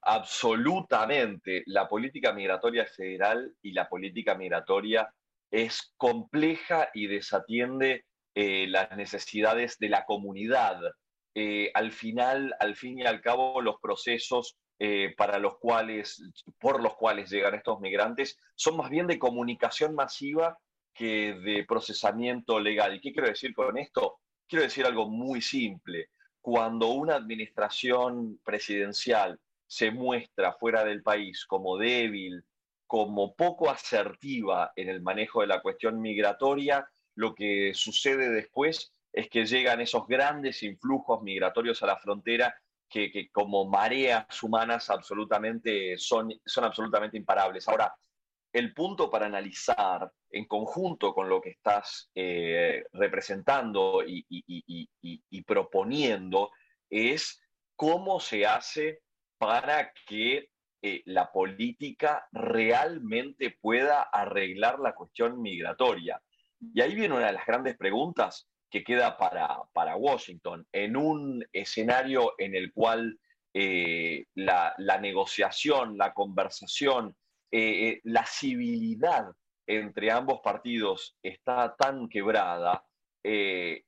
absolutamente 0.05 1.63
la 1.65 1.89
política 1.89 2.31
migratoria 2.31 2.85
federal 2.85 3.51
y 3.63 3.71
la 3.71 3.89
política 3.89 4.35
migratoria 4.35 5.11
es 5.55 5.93
compleja 5.95 6.89
y 6.93 7.07
desatiende 7.07 8.03
eh, 8.35 8.67
las 8.67 8.91
necesidades 8.97 9.77
de 9.79 9.87
la 9.87 10.03
comunidad. 10.03 10.77
Eh, 11.33 11.71
al 11.73 11.93
final, 11.93 12.53
al 12.59 12.75
fin 12.75 12.99
y 12.99 13.05
al 13.05 13.21
cabo, 13.21 13.61
los 13.61 13.75
procesos 13.81 14.57
eh, 14.79 15.13
para 15.15 15.39
los 15.39 15.57
cuales, 15.57 16.21
por 16.59 16.83
los 16.83 16.95
cuales 16.95 17.29
llegan 17.29 17.55
estos 17.55 17.79
migrantes 17.79 18.37
son 18.55 18.75
más 18.75 18.89
bien 18.89 19.07
de 19.07 19.17
comunicación 19.17 19.95
masiva 19.95 20.57
que 20.93 21.35
de 21.35 21.63
procesamiento 21.65 22.59
legal. 22.59 22.93
¿Y 22.93 22.99
qué 22.99 23.13
quiero 23.13 23.29
decir 23.29 23.53
con 23.53 23.77
esto? 23.77 24.19
Quiero 24.49 24.63
decir 24.63 24.85
algo 24.85 25.09
muy 25.09 25.41
simple. 25.41 26.09
Cuando 26.41 26.89
una 26.89 27.15
administración 27.15 28.41
presidencial 28.43 29.39
se 29.67 29.89
muestra 29.89 30.51
fuera 30.51 30.83
del 30.83 31.01
país 31.01 31.45
como 31.45 31.77
débil, 31.77 32.43
como 32.87 33.35
poco 33.35 33.69
asertiva 33.69 34.71
en 34.75 34.89
el 34.89 35.01
manejo 35.01 35.41
de 35.41 35.47
la 35.47 35.61
cuestión 35.61 36.01
migratoria, 36.01 36.87
lo 37.15 37.33
que 37.33 37.71
sucede 37.73 38.29
después 38.29 38.93
es 39.11 39.29
que 39.29 39.45
llegan 39.45 39.81
esos 39.81 40.05
grandes 40.07 40.61
influjos 40.63 41.21
migratorios 41.23 41.81
a 41.81 41.87
la 41.87 41.97
frontera 41.97 42.55
que, 42.89 43.29
como 43.31 43.65
mareas 43.65 44.41
humanas 44.41 44.89
absolutamente 44.89 45.97
son, 45.97 46.33
son 46.45 46.63
absolutamente 46.63 47.17
imparables. 47.17 47.67
Ahora, 47.67 47.93
el 48.53 48.73
punto 48.73 49.09
para 49.09 49.25
analizar 49.25 50.09
en 50.29 50.45
conjunto 50.45 51.13
con 51.13 51.27
lo 51.27 51.41
que 51.41 51.49
estás 51.49 52.09
eh, 52.15 52.85
representando 52.93 54.01
y 54.05 55.43
proponiendo 55.45 56.51
es 56.89 57.41
cómo 57.75 58.19
se 58.19 58.45
hace 58.45 59.01
para 59.37 59.91
que 60.07 60.49
eh, 60.87 61.01
la 61.05 61.31
política 61.31 62.27
realmente 62.31 63.57
pueda 63.59 64.03
arreglar 64.03 64.77
la 64.77 64.93
cuestión 64.93 65.41
migratoria. 65.41 66.21
Y 66.61 66.79
ahí 66.79 66.93
viene 66.93 67.15
una 67.15 67.25
de 67.25 67.33
las 67.33 67.47
grandes 67.47 67.75
preguntas 67.75 68.47
que 68.69 68.83
queda 68.83 69.17
para, 69.17 69.63
para 69.73 69.95
Washington. 69.95 70.67
En 70.71 70.95
un 70.95 71.43
escenario 71.51 72.33
en 72.37 72.53
el 72.53 72.71
cual 72.71 73.19
eh, 73.51 74.25
la, 74.35 74.75
negociación, 75.01 75.97
la 75.97 76.13
conversación, 76.13 77.15
eh, 77.51 77.99
la 78.03 78.23
civilidad 78.27 79.25
entre 79.65 80.11
ambos 80.11 80.41
partidos 80.43 81.17
está 81.23 81.75
tan 81.79 82.07
quebrada, 82.07 82.85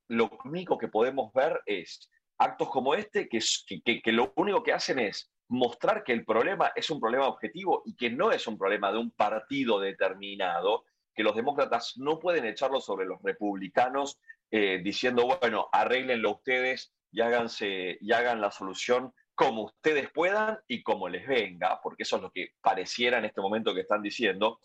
lo 0.08 0.32
único 0.46 0.80
que 0.80 0.88
podemos 0.88 1.32
ver 1.32 1.62
es 1.68 2.10
actos 2.39 2.72
como 2.72 2.96
este 2.96 3.30
que 3.30 4.12
lo 4.12 4.34
único 4.36 4.63
que 4.63 4.74
hacen 4.74 4.98
es 4.98 5.32
mostrar 5.50 6.04
que 6.04 6.13
el 6.13 6.25
problema 6.25 6.72
es 6.75 6.89
un 6.89 7.00
problema 7.00 7.27
objetivo 7.27 7.84
y 7.86 7.96
que 7.96 8.10
no 8.10 8.32
es 8.32 8.48
un 8.48 8.58
problema 8.58 8.92
de 8.92 8.98
un 8.98 9.12
partido 9.12 9.80
determinado, 9.80 10.86
que 11.13 11.24
los 11.24 11.36
demócratas 11.36 11.94
no 11.98 12.20
pueden 12.20 12.46
echarlo 12.46 12.80
sobre 12.80 13.06
los 13.06 13.22
republicanos 13.22 14.20
eh, 14.51 14.80
diciendo, 14.84 15.38
bueno, 15.42 15.70
arréglenlo 15.72 16.32
ustedes 16.32 16.94
y, 17.12 17.22
háganse, 17.22 17.98
y 18.00 18.12
hagan 18.12 18.42
la 18.42 18.51
solución 18.51 19.13
como 19.34 19.66
ustedes 19.66 20.10
puedan 20.12 20.60
y 20.68 20.84
como 20.84 21.10
les 21.10 21.27
venga, 21.27 21.80
porque 21.82 22.04
eso 22.04 22.18
es 22.18 22.22
lo 22.24 22.32
que 22.32 22.54
pareciera 22.62 23.20
en 23.20 23.25
este 23.25 23.42
momento 23.42 23.74
que 23.74 23.82
están 23.82 24.01
diciendo, 24.01 24.60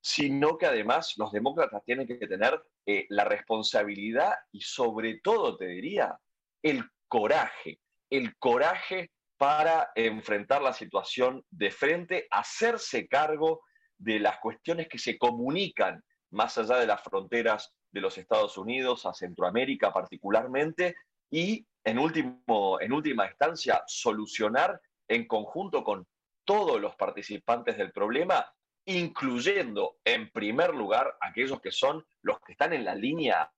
sino 0.00 0.58
que 0.58 0.66
además 0.66 1.14
los 1.16 1.32
demócratas 1.32 1.82
tienen 1.84 2.06
que 2.06 2.14
tener 2.26 2.60
eh, 2.86 3.06
la 3.08 3.24
responsabilidad 3.24 4.32
y 4.52 4.60
sobre 4.60 5.20
todo, 5.20 5.56
te 5.56 5.66
diría, 5.66 6.18
el 6.62 6.84
coraje, 7.08 7.80
el 8.10 8.36
coraje 8.36 9.10
para 9.38 9.90
enfrentar 9.94 10.62
la 10.62 10.72
situación 10.72 11.44
de 11.50 11.70
frente, 11.70 12.26
hacerse 12.30 13.06
cargo 13.06 13.62
de 13.98 14.18
las 14.20 14.38
cuestiones 14.38 14.88
que 14.88 14.98
se 14.98 15.18
comunican 15.18 16.02
más 16.30 16.58
allá 16.58 16.76
de 16.76 16.86
las 16.86 17.02
fronteras 17.02 17.72
de 17.90 18.00
los 18.00 18.18
Estados 18.18 18.58
Unidos, 18.58 19.06
a 19.06 19.14
Centroamérica 19.14 19.92
particularmente, 19.92 20.96
y 21.30 21.66
en, 21.84 21.98
último, 21.98 22.78
en 22.80 22.92
última 22.92 23.26
instancia 23.26 23.82
solucionar 23.86 24.80
en 25.08 25.26
conjunto 25.26 25.84
con 25.84 26.06
todos 26.44 26.80
los 26.80 26.94
participantes 26.96 27.76
del 27.76 27.92
problema, 27.92 28.52
incluyendo 28.86 29.96
en 30.04 30.30
primer 30.30 30.74
lugar 30.74 31.16
aquellos 31.20 31.60
que 31.60 31.72
son 31.72 32.04
los 32.22 32.38
que 32.40 32.52
están 32.52 32.72
en 32.72 32.84
la 32.84 32.94
línea, 32.94 33.50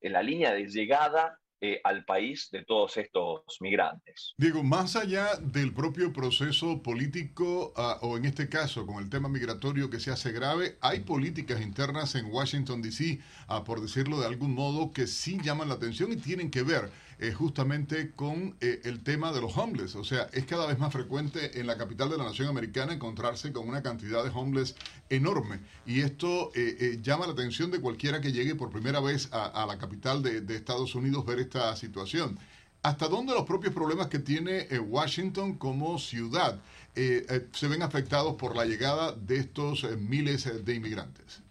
en 0.00 0.12
la 0.12 0.22
línea 0.22 0.52
de 0.52 0.66
llegada 0.66 1.38
eh, 1.60 1.80
al 1.84 2.04
país 2.04 2.50
de 2.52 2.64
todos 2.64 2.98
estos 2.98 3.40
migrantes. 3.60 4.34
Diego, 4.36 4.62
más 4.62 4.94
allá 4.94 5.36
del 5.36 5.72
propio 5.72 6.12
proceso 6.12 6.82
político, 6.82 7.72
ah, 7.76 7.98
o 8.02 8.18
en 8.18 8.26
este 8.26 8.48
caso 8.48 8.86
con 8.86 9.02
el 9.02 9.08
tema 9.08 9.30
migratorio 9.30 9.88
que 9.88 9.98
se 9.98 10.10
hace 10.10 10.32
grave, 10.32 10.76
hay 10.82 11.00
políticas 11.00 11.62
internas 11.62 12.14
en 12.14 12.26
Washington, 12.26 12.82
D.C., 12.82 13.20
ah, 13.48 13.64
por 13.64 13.80
decirlo 13.80 14.20
de 14.20 14.26
algún 14.26 14.54
modo, 14.54 14.92
que 14.92 15.06
sí 15.06 15.38
llaman 15.42 15.68
la 15.68 15.76
atención 15.76 16.12
y 16.12 16.16
tienen 16.16 16.50
que 16.50 16.62
ver 16.62 16.90
eh, 17.18 17.32
justamente 17.32 18.10
con 18.14 18.58
eh, 18.60 18.82
el 18.84 19.02
tema 19.02 19.32
de 19.32 19.40
los 19.40 19.56
homeless. 19.56 19.96
O 19.96 20.04
sea, 20.04 20.28
es 20.34 20.44
cada 20.44 20.66
vez 20.66 20.78
más 20.78 20.92
frecuente 20.92 21.58
en 21.58 21.66
la 21.66 21.78
capital 21.78 22.10
de 22.10 22.18
la 22.18 22.24
nación 22.24 22.48
americana 22.48 22.92
encontrarse 22.92 23.54
con 23.54 23.66
una 23.66 23.82
cantidad 23.82 24.22
de 24.22 24.28
homeless 24.28 24.76
enorme. 25.08 25.60
Y 25.86 26.02
esto 26.02 26.50
eh, 26.54 26.98
llama 27.00 27.26
la 27.26 27.32
atención 27.32 27.70
de 27.70 27.80
cualquiera 27.80 28.20
que 28.20 28.32
llegue 28.32 28.54
por 28.54 28.70
primera 28.70 29.00
vez 29.00 29.30
a, 29.32 29.64
la 29.66 29.78
capital 29.78 30.22
de, 30.22 30.54
Estados 30.54 30.94
Unidos 30.94 31.24
ver 31.24 31.38
esta 31.38 31.74
situación. 31.76 32.38
¿Hasta 32.82 33.08
dónde 33.08 33.32
los 33.32 33.44
propios 33.44 33.72
problemas 33.72 34.08
que 34.08 34.18
tiene 34.18 34.68
Washington 34.78 35.56
como 35.56 35.98
ciudad 35.98 36.60
se 36.94 37.68
ven 37.68 37.82
afectados 37.82 38.34
por 38.34 38.56
la 38.56 38.64
llegada 38.64 39.12
de 39.12 39.38
estos 39.38 39.84
miles 39.98 40.64
de 40.64 40.74
inmigrantes? 40.74 41.42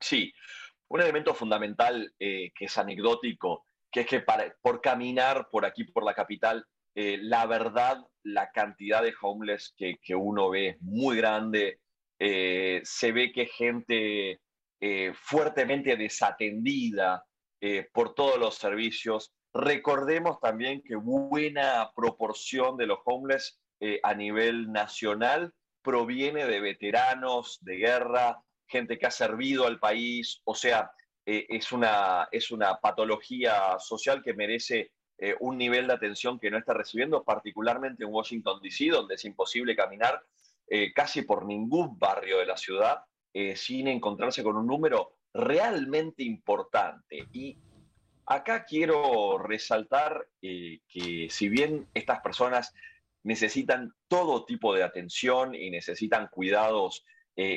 Sí, 0.00 0.32
un 0.88 1.00
elemento 1.00 1.34
fundamental 1.34 2.12
que 2.18 2.52
es 2.58 2.78
anecdótico 2.78 3.64
que 3.94 4.00
es 4.00 4.06
que 4.08 4.24
por 4.60 4.80
caminar 4.80 5.46
por 5.52 5.64
aquí, 5.64 5.84
por 5.84 6.02
la 6.02 6.14
capital, 6.14 6.66
eh, 6.96 7.16
la 7.22 7.46
verdad, 7.46 8.04
la 8.24 8.50
cantidad 8.50 9.00
de 9.04 9.14
homeless 9.22 9.72
que, 9.76 9.96
uno 10.16 10.50
ve 10.50 10.70
es 10.70 10.82
muy 10.82 11.16
grande. 11.16 11.78
Eh, 12.18 12.80
se 12.82 13.12
ve 13.12 13.30
que 13.30 13.46
gente 13.46 14.40
eh, 14.80 15.12
fuertemente 15.14 15.96
desatendida 15.96 17.24
por 17.94 18.14
todos 18.14 18.38
los 18.38 18.56
servicios. 18.56 19.32
Recordemos 19.54 20.38
también 20.38 20.82
que 20.82 20.96
buena 20.96 21.90
proporción 21.96 22.76
de 22.76 22.86
los 22.86 22.98
homeless 23.06 23.58
a 24.02 24.14
nivel 24.14 24.70
nacional 24.70 25.50
proviene 25.82 26.44
de 26.44 26.60
veteranos 26.60 27.58
de 27.62 27.76
guerra, 27.76 28.38
gente 28.68 28.98
que 28.98 29.06
ha 29.06 29.10
servido 29.10 29.66
al 29.66 29.78
país, 29.78 30.42
o 30.44 30.54
sea, 30.54 30.90
eh, 31.26 31.46
es, 31.48 31.72
una, 31.72 32.28
es 32.30 32.50
una 32.50 32.78
patología 32.80 33.78
social 33.78 34.22
que 34.22 34.34
merece 34.34 34.92
eh, 35.16 35.34
un 35.40 35.56
nivel 35.56 35.86
de 35.86 35.94
atención 35.94 36.38
que 36.38 36.50
no 36.50 36.58
está 36.58 36.74
recibiendo, 36.74 37.24
particularmente 37.24 38.04
en 38.04 38.12
Washington, 38.12 38.60
D.C., 38.62 38.88
donde 38.88 39.14
es 39.14 39.24
imposible 39.24 39.74
caminar 39.74 40.22
eh, 40.66 40.92
casi 40.92 41.22
por 41.22 41.46
ningún 41.46 41.98
barrio 41.98 42.38
de 42.38 42.46
la 42.46 42.56
ciudad 42.56 43.00
sin 43.56 43.88
encontrarse 43.88 44.44
con 44.44 44.56
un 44.56 44.64
número 44.64 45.16
realmente 45.32 46.22
importante. 46.22 47.26
Y 47.32 47.58
acá 48.26 48.64
quiero 48.64 49.38
resaltar 49.38 50.28
que 50.40 51.26
si 51.28 51.48
bien 51.48 51.88
estas 51.94 52.20
personas 52.20 52.72
necesitan 53.24 53.92
todo 54.06 54.44
tipo 54.44 54.72
de 54.72 54.84
atención 54.84 55.52
y 55.56 55.68
necesitan 55.68 56.28
cuidados 56.28 57.04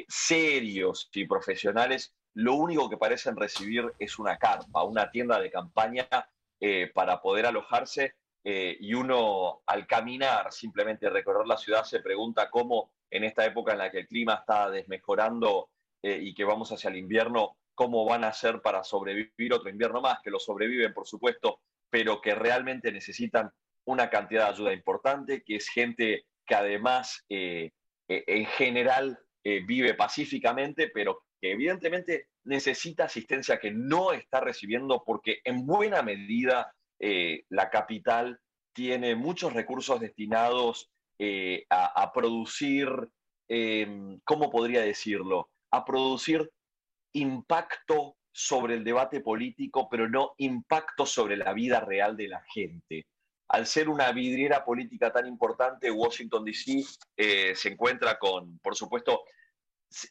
serios 0.07 1.11
y 1.13 1.27
profesionales, 1.27 2.16
lo 2.37 2.53
único 2.53 2.87
que 2.87 2.97
parecen 2.97 3.35
recibir 3.35 3.91
es 3.97 4.19
una 4.19 4.37
carpa, 4.37 4.83
una 4.83 5.09
tienda 5.09 5.39
de 5.39 5.49
campaña 5.49 6.07
eh, 6.59 6.91
para 6.93 7.19
poder 7.19 7.47
alojarse 7.47 8.13
eh, 8.43 8.77
y 8.79 8.93
uno 8.93 9.63
al 9.65 9.87
caminar, 9.87 10.53
simplemente 10.53 11.09
recorrer 11.09 11.47
la 11.47 11.57
ciudad, 11.57 11.83
se 11.83 11.99
pregunta 11.99 12.51
cómo 12.51 12.91
en 13.09 13.23
esta 13.23 13.43
época 13.43 13.71
en 13.71 13.79
la 13.79 13.89
que 13.89 14.01
el 14.01 14.07
clima 14.07 14.35
está 14.35 14.69
desmejorando 14.69 15.71
eh, 16.03 16.19
y 16.21 16.35
que 16.35 16.43
vamos 16.43 16.71
hacia 16.71 16.91
el 16.91 16.97
invierno, 16.97 17.57
cómo 17.73 18.05
van 18.05 18.23
a 18.23 18.27
hacer 18.27 18.61
para 18.61 18.83
sobrevivir 18.83 19.51
otro 19.51 19.71
invierno 19.71 19.99
más, 19.99 20.19
que 20.21 20.29
lo 20.29 20.37
sobreviven, 20.39 20.93
por 20.93 21.07
supuesto, 21.07 21.61
pero 21.89 22.21
que 22.21 22.35
realmente 22.35 22.91
necesitan 22.91 23.51
una 23.85 24.11
cantidad 24.11 24.43
de 24.43 24.51
ayuda 24.51 24.73
importante, 24.73 25.41
que 25.41 25.55
es 25.55 25.69
gente 25.69 26.27
que 26.45 26.53
además 26.53 27.25
en 27.29 28.45
general 28.45 29.19
vive 29.43 29.93
pacíficamente, 29.95 30.89
pero 30.93 31.23
que 31.39 31.51
evidentemente 31.51 32.27
necesita 32.43 33.05
asistencia 33.05 33.59
que 33.59 33.71
no 33.71 34.13
está 34.13 34.39
recibiendo 34.39 35.03
porque 35.05 35.39
en 35.43 35.65
buena 35.65 36.01
medida 36.01 36.73
eh, 36.99 37.43
la 37.49 37.69
capital 37.69 38.39
tiene 38.73 39.15
muchos 39.15 39.53
recursos 39.53 39.99
destinados 39.99 40.89
eh, 41.19 41.65
a, 41.69 42.11
producir, 42.13 42.87
em, 43.47 44.19
¿cómo 44.23 44.51
podría 44.51 44.81
decirlo? 44.81 45.49
A 45.71 45.83
producir 45.83 46.51
impacto 47.13 48.17
sobre 48.31 48.75
el 48.75 48.83
debate 48.83 49.21
político, 49.21 49.89
pero 49.89 50.07
no 50.07 50.33
impacto 50.37 51.07
sobre 51.07 51.37
la 51.37 51.53
vida 51.53 51.79
real 51.79 52.15
de 52.15 52.27
la 52.27 52.43
gente. 52.53 53.07
Al 53.49 53.65
ser 53.65 53.89
una 53.89 54.11
vidriera 54.11 54.63
política 54.63 55.11
tan 55.11 55.25
importante, 55.25 55.89
Washington, 55.89 56.45
D.C. 56.45 56.83
Eh, 57.15 57.55
se 57.55 57.69
encuentra 57.69 58.19
con, 58.19 58.59
por 58.59 58.75
supuesto, 58.75 59.23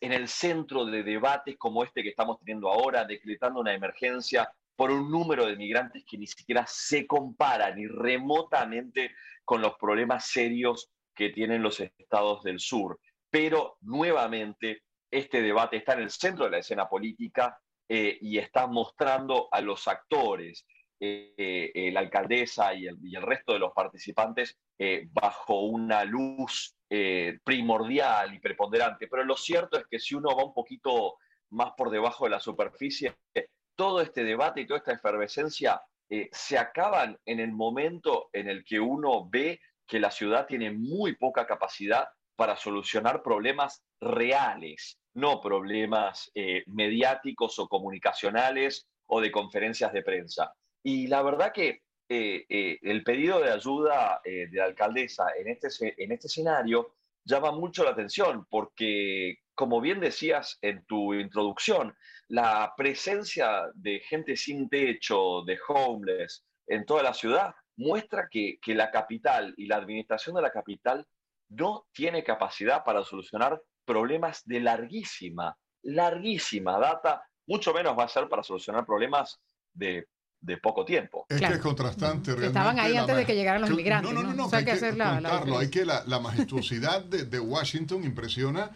en 0.00 0.12
el 0.12 0.28
centro 0.28 0.84
de 0.84 1.02
debates 1.02 1.56
como 1.58 1.84
este 1.84 2.02
que 2.02 2.10
estamos 2.10 2.38
teniendo 2.38 2.70
ahora, 2.70 3.04
decretando 3.04 3.60
una 3.60 3.74
emergencia 3.74 4.50
por 4.74 4.90
un 4.90 5.10
número 5.10 5.46
de 5.46 5.56
migrantes 5.56 6.04
que 6.04 6.18
ni 6.18 6.26
siquiera 6.26 6.64
se 6.68 7.06
compara 7.06 7.74
ni 7.74 7.86
remotamente 7.86 9.12
con 9.44 9.62
los 9.62 9.74
problemas 9.76 10.26
serios 10.26 10.90
que 11.14 11.30
tienen 11.30 11.62
los 11.62 11.80
estados 11.80 12.42
del 12.42 12.60
sur. 12.60 13.00
Pero 13.30 13.78
nuevamente 13.80 14.82
este 15.10 15.40
debate 15.40 15.78
está 15.78 15.94
en 15.94 16.00
el 16.00 16.10
centro 16.10 16.44
de 16.44 16.50
la 16.50 16.58
escena 16.58 16.88
política 16.88 17.58
eh, 17.88 18.18
y 18.20 18.38
está 18.38 18.66
mostrando 18.66 19.48
a 19.50 19.60
los 19.60 19.88
actores, 19.88 20.66
eh, 21.00 21.72
eh, 21.74 21.90
la 21.92 22.00
alcaldesa 22.00 22.74
y 22.74 22.86
el, 22.86 22.98
y 23.02 23.16
el, 23.16 23.22
resto 23.22 23.52
de 23.52 23.58
los 23.58 23.72
participantes 23.72 24.58
bajo 25.12 25.60
una 25.60 26.04
luz 26.04 26.75
eh, 26.88 27.38
primordial 27.42 28.34
y 28.34 28.38
preponderante, 28.38 29.08
pero 29.08 29.24
lo 29.24 29.36
cierto 29.36 29.78
es 29.78 29.86
que 29.86 29.98
si 29.98 30.14
uno 30.14 30.36
va 30.36 30.44
un 30.44 30.54
poquito 30.54 31.16
más 31.50 31.72
por 31.76 31.90
debajo 31.90 32.24
de 32.24 32.30
la 32.30 32.40
superficie, 32.40 33.14
todo 33.76 34.00
este 34.00 34.24
debate 34.24 34.62
y 34.62 34.66
toda 34.66 34.78
esta 34.78 34.92
efervescencia 34.92 35.80
eh, 36.08 36.28
se 36.32 36.58
acaban 36.58 37.18
en 37.24 37.40
el 37.40 37.52
momento 37.52 38.30
en 38.32 38.48
el 38.48 38.64
que 38.64 38.80
uno 38.80 39.28
ve 39.28 39.60
que 39.86 40.00
la 40.00 40.10
ciudad 40.10 40.46
tiene 40.46 40.70
muy 40.70 41.16
poca 41.16 41.46
capacidad 41.46 42.08
para 42.36 42.56
solucionar 42.56 43.22
problemas 43.22 43.84
reales, 44.00 44.98
no 45.14 45.40
problemas 45.40 46.30
eh, 46.34 46.62
mediáticos 46.66 47.58
o 47.58 47.68
comunicacionales 47.68 48.86
o 49.06 49.20
de 49.20 49.30
conferencias 49.30 49.92
de 49.92 50.02
prensa. 50.02 50.52
Y 50.82 51.06
la 51.06 51.22
verdad 51.22 51.52
que 51.52 51.82
eh, 52.08 52.46
eh, 52.48 52.78
el 52.82 53.02
pedido 53.02 53.40
de 53.40 53.50
ayuda 53.50 54.20
eh, 54.24 54.46
de 54.48 54.58
la 54.58 54.66
alcaldesa 54.66 55.26
en 55.36 55.48
este, 55.48 55.68
en 56.02 56.12
este 56.12 56.28
escenario 56.28 56.94
llama 57.24 57.50
mucho 57.50 57.82
la 57.82 57.90
atención 57.90 58.46
porque, 58.48 59.38
como 59.56 59.80
bien 59.80 59.98
decías 59.98 60.56
en 60.62 60.84
tu 60.86 61.14
introducción, 61.14 61.96
la 62.28 62.72
presencia 62.76 63.62
de 63.74 63.98
gente 64.00 64.36
sin 64.36 64.68
techo, 64.68 65.42
de 65.44 65.58
homeless, 65.66 66.44
en 66.68 66.86
toda 66.86 67.02
la 67.02 67.12
ciudad, 67.12 67.54
muestra 67.76 68.28
que, 68.30 68.58
que 68.62 68.74
la 68.76 68.92
capital 68.92 69.52
y 69.56 69.66
la 69.66 69.76
administración 69.76 70.36
de 70.36 70.42
la 70.42 70.52
capital 70.52 71.04
no 71.48 71.86
tiene 71.92 72.22
capacidad 72.22 72.84
para 72.84 73.02
solucionar 73.02 73.60
problemas 73.84 74.44
de 74.44 74.60
larguísima, 74.60 75.56
larguísima 75.82 76.78
data, 76.78 77.24
mucho 77.46 77.74
menos 77.74 77.98
va 77.98 78.04
a 78.04 78.08
ser 78.08 78.28
para 78.28 78.44
solucionar 78.44 78.86
problemas 78.86 79.40
de 79.72 80.06
de 80.40 80.56
poco 80.58 80.84
tiempo. 80.84 81.26
Es 81.28 81.40
que 81.40 81.46
es 81.46 81.58
contrastante 81.58 82.30
realmente. 82.30 82.58
Estaban 82.58 82.78
ahí 82.78 82.96
antes 82.96 83.16
de 83.16 83.26
que 83.26 83.34
llegaran 83.34 83.62
los 83.62 83.70
inmigrantes. 83.70 84.12
No, 84.12 84.22
no, 84.22 84.32
no, 84.32 84.48
hay, 84.52 84.64
que, 84.64 84.70
hacer 84.72 84.96
la, 84.96 85.16
hay 85.58 85.70
que 85.70 85.84
la, 85.84 86.20
majestuosidad 86.20 87.04
de, 87.04 87.40
Washington 87.40 88.04
impresiona. 88.04 88.70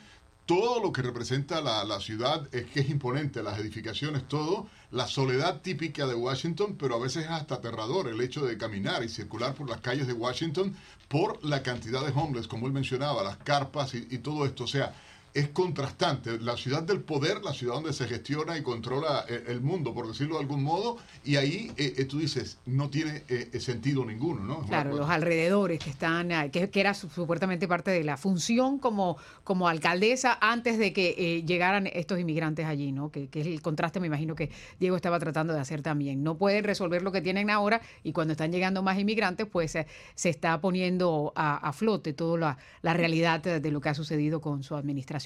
Todo 0.46 0.82
lo 0.82 0.92
que 0.92 1.02
representa 1.02 1.60
la, 1.60 1.84
la, 1.84 2.00
ciudad 2.00 2.48
es 2.52 2.66
que 2.66 2.80
es 2.80 2.90
imponente, 2.90 3.40
las 3.42 3.58
edificaciones, 3.60 4.26
todo. 4.26 4.66
La 4.90 5.06
soledad 5.06 5.60
típica 5.60 6.08
de 6.08 6.14
Washington, 6.14 6.76
pero 6.76 6.96
a 6.96 6.98
veces 6.98 7.26
es 7.26 7.30
hasta 7.30 7.56
aterrador 7.56 8.08
el 8.08 8.20
hecho 8.20 8.44
de 8.44 8.58
caminar 8.58 9.04
y 9.04 9.08
circular 9.08 9.54
por 9.54 9.70
las 9.70 9.80
calles 9.80 10.08
de 10.08 10.12
Washington 10.12 10.74
por 11.06 11.44
la 11.44 11.62
cantidad 11.62 12.04
de 12.04 12.12
homeless, 12.12 12.48
como 12.48 12.66
él 12.66 12.72
mencionaba, 12.72 13.22
las 13.22 13.36
carpas 13.36 13.94
y, 13.94 14.08
y 14.10 14.18
todo 14.18 14.44
esto. 14.44 14.64
O 14.64 14.66
sea, 14.66 14.92
es 15.34 15.48
contrastante. 15.48 16.38
La 16.40 16.56
ciudad 16.56 16.82
del 16.82 17.00
poder, 17.00 17.42
la 17.42 17.52
ciudad 17.52 17.74
donde 17.74 17.92
se 17.92 18.06
gestiona 18.06 18.56
y 18.58 18.62
controla 18.62 19.24
eh, 19.28 19.44
el, 19.48 19.60
mundo, 19.60 19.94
por 19.94 20.08
decirlo 20.08 20.36
de 20.36 20.40
algún 20.40 20.62
modo, 20.62 20.96
y 21.24 21.36
ahí 21.36 21.70
eh, 21.76 21.94
eh, 21.98 22.04
tú 22.04 22.18
dices, 22.18 22.58
no 22.66 22.90
tiene 22.90 23.24
sentido 23.60 24.04
ninguno, 24.04 24.42
¿no? 24.42 24.62
Claro, 24.62 24.96
los 24.96 25.08
alrededores 25.08 25.78
que 25.78 25.90
están, 25.90 26.50
que, 26.50 26.70
que, 26.70 26.80
era 26.80 26.94
supuestamente 26.94 27.68
parte 27.68 27.90
de 27.90 28.02
la 28.02 28.16
función 28.16 28.78
como, 28.78 29.16
como 29.44 29.68
alcaldesa 29.68 30.38
antes 30.40 30.78
de 30.78 30.92
que 30.92 31.42
llegaran 31.46 31.86
estos 31.86 32.18
inmigrantes 32.18 32.66
allí, 32.66 32.92
¿no? 32.92 33.10
Que, 33.10 33.28
es 33.32 33.46
el 33.46 33.62
contraste, 33.62 34.00
me 34.00 34.06
imagino 34.06 34.34
que 34.34 34.50
Diego 34.78 34.96
estaba 34.96 35.18
tratando 35.18 35.52
de 35.52 35.60
hacer 35.60 35.82
también. 35.82 36.22
No 36.22 36.36
pueden 36.36 36.64
resolver 36.64 37.02
lo 37.02 37.12
que 37.12 37.20
tienen 37.20 37.50
ahora 37.50 37.80
y 38.02 38.12
cuando 38.12 38.32
están 38.32 38.50
llegando 38.50 38.82
más 38.82 38.98
inmigrantes, 38.98 39.46
pues 39.46 39.72
se 39.72 40.28
está 40.28 40.60
poniendo 40.60 41.32
a, 41.36 41.72
flote 41.72 42.12
toda 42.12 42.38
la, 42.38 42.58
la 42.82 42.94
realidad 42.94 43.40
de 43.40 43.70
lo 43.70 43.80
que 43.80 43.90
ha 43.90 43.94
sucedido 43.94 44.40
con 44.40 44.62
su 44.62 44.74
administración. 44.74 45.19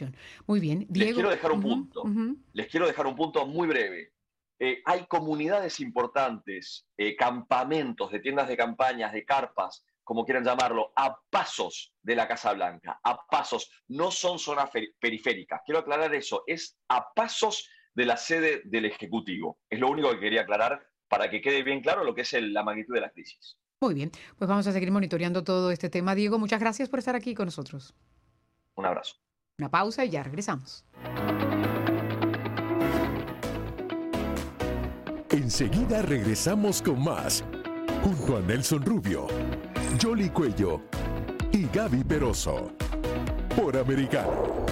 Muy 0.46 0.60
bien. 0.60 0.86
Diego. 0.88 1.06
Les 1.06 1.14
quiero 1.14 1.30
dejar 1.30 1.52
un 1.52 1.60
punto. 1.62 2.04
Les 2.52 2.66
quiero 2.68 2.86
dejar 2.86 3.06
un 3.06 3.16
punto 3.16 3.46
muy 3.46 3.68
breve. 3.68 4.12
Eh, 4.58 4.82
hay 4.84 5.06
comunidades 5.06 5.80
importantes, 5.80 6.86
eh, 6.96 7.16
campamentos 7.16 8.10
de 8.12 8.20
tiendas 8.20 8.48
de 8.48 8.56
campañas, 8.56 9.12
de 9.12 9.24
carpas, 9.24 9.84
como 10.04 10.24
quieran 10.24 10.44
llamarlo, 10.44 10.92
a 10.96 11.18
pasos 11.30 11.92
de 12.02 12.14
la 12.14 12.28
Casa 12.28 12.52
Blanca, 12.52 13.00
a 13.02 13.26
pasos, 13.26 13.70
no 13.88 14.10
son 14.10 14.38
zonas 14.38 14.70
periféricas. 15.00 15.62
Quiero 15.64 15.80
aclarar 15.80 16.14
eso, 16.14 16.44
es 16.46 16.78
a 16.88 17.12
pasos 17.14 17.68
de 17.94 18.06
la 18.06 18.16
sede 18.16 18.62
del 18.64 18.84
Ejecutivo. 18.84 19.58
Es 19.68 19.80
lo 19.80 19.88
único 19.88 20.10
que 20.10 20.20
quería 20.20 20.42
aclarar 20.42 20.86
para 21.08 21.30
que 21.30 21.40
quede 21.40 21.62
bien 21.62 21.80
claro 21.80 22.04
lo 22.04 22.14
que 22.14 22.22
es 22.22 22.32
la 22.32 22.62
magnitud 22.62 22.94
de 22.94 23.00
la 23.00 23.10
crisis. 23.10 23.58
Muy 23.80 23.94
bien, 23.94 24.10
pues 24.38 24.48
vamos 24.48 24.66
a 24.66 24.72
seguir 24.72 24.90
monitoreando 24.90 25.44
todo 25.44 25.70
este 25.70 25.90
tema. 25.90 26.14
Diego, 26.14 26.38
muchas 26.38 26.60
gracias 26.60 26.88
por 26.88 26.98
estar 26.98 27.16
aquí 27.16 27.34
con 27.34 27.46
nosotros. 27.46 27.94
Un 28.76 28.86
abrazo. 28.86 29.16
Una 29.56 29.70
pausa 29.70 30.04
y 30.04 30.10
ya 30.10 30.24
regresamos. 30.24 30.84
Enseguida 35.30 36.02
regresamos 36.02 36.82
con 36.82 37.04
más, 37.04 37.44
junto 38.02 38.36
a 38.36 38.40
Nelson 38.40 38.84
Rubio, 38.84 39.28
Jolly 40.02 40.30
Cuello 40.30 40.82
y 41.52 41.68
Gaby 41.68 42.02
Peroso, 42.02 42.72
por 43.54 43.76
Americano. 43.76 44.66